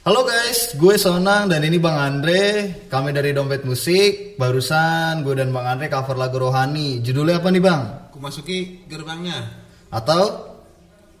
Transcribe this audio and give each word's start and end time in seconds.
Halo 0.00 0.24
guys, 0.24 0.80
gue 0.80 0.96
Sonang 0.96 1.52
dan 1.52 1.60
ini 1.60 1.76
Bang 1.76 2.00
Andre. 2.00 2.72
Kami 2.88 3.12
dari 3.12 3.36
Dompet 3.36 3.68
Musik. 3.68 4.40
Barusan 4.40 5.20
gue 5.20 5.36
dan 5.36 5.52
Bang 5.52 5.68
Andre 5.68 5.92
cover 5.92 6.16
lagu 6.16 6.40
Rohani. 6.40 7.04
Judulnya 7.04 7.36
apa 7.36 7.52
nih 7.52 7.60
Bang? 7.60 8.08
Ku 8.08 8.16
masuki 8.16 8.88
gerbangnya. 8.88 9.60
Atau? 9.92 10.56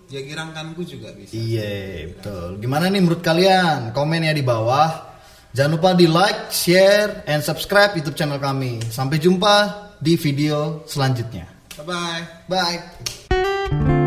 Ya 0.08 0.24
girangkanku 0.24 0.80
juga 0.88 1.12
bisa. 1.12 1.36
Iya, 1.36 2.08
betul. 2.08 2.56
Gimana 2.56 2.88
nih 2.88 3.04
menurut 3.04 3.20
kalian? 3.20 3.92
Komen 3.92 4.24
ya 4.24 4.32
di 4.32 4.40
bawah. 4.40 5.12
Jangan 5.52 5.76
lupa 5.76 5.92
di 5.92 6.08
like, 6.08 6.48
share, 6.48 7.28
and 7.28 7.44
subscribe 7.44 7.92
YouTube 7.92 8.16
channel 8.16 8.40
kami. 8.40 8.80
Sampai 8.88 9.20
jumpa 9.20 9.92
di 10.00 10.16
video 10.16 10.88
selanjutnya. 10.88 11.44
Bye 11.76 11.84
bye. 11.84 12.24
Bye. 12.48 13.99